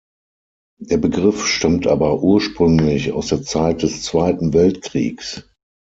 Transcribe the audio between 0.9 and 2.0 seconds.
Begriff stammt